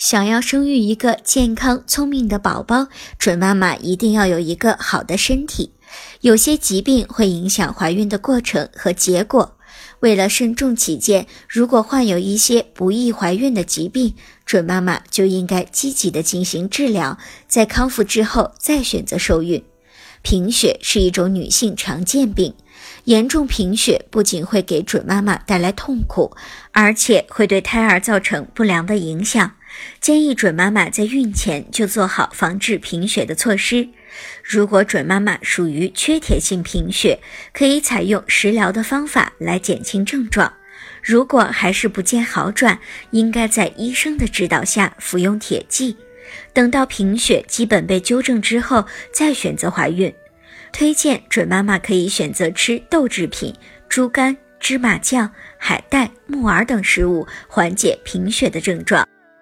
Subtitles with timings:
[0.00, 2.88] 想要生育一个健康聪明的宝宝，
[3.18, 5.74] 准妈妈一定要有一个好的身体。
[6.22, 9.58] 有些疾病会影响怀孕的过程和结果。
[9.98, 14.14] 为了慎重起见，如果患有一些不易怀孕的疾病，
[14.46, 19.62] 准妈妈就应该积极的进行治疗，在康复之后再选择受孕。
[20.22, 22.54] 贫血是一种女性常见病。
[23.04, 26.34] 严重贫血不仅会给准妈妈带来痛苦，
[26.72, 29.52] 而且会对胎儿造成不良的影响。
[30.00, 33.88] 建议准妈妈在孕前就做好防治贫血的措施。
[34.42, 37.18] 如果准妈妈属于缺铁性贫血，
[37.52, 40.52] 可以采用食疗的方法来减轻症状。
[41.02, 42.78] 如果还是不见好转，
[43.10, 45.96] 应该在医生的指导下服用铁剂。
[46.52, 50.12] 等到贫血基本被纠正之后，再选择怀孕。
[50.72, 53.54] 推荐准妈妈可以选择吃豆制品、
[53.88, 59.06] 猪肝、芝麻酱、海带、木耳等食物，缓解贫血的症状。